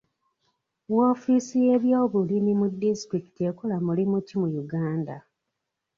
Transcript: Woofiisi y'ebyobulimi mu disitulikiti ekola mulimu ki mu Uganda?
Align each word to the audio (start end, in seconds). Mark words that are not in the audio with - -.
Woofiisi 0.95 1.55
y'ebyobulimi 1.65 2.51
mu 2.59 2.67
disitulikiti 2.81 3.41
ekola 3.49 3.75
mulimu 3.85 4.17
ki 4.27 4.35
mu 4.41 4.47
Uganda? 4.63 5.15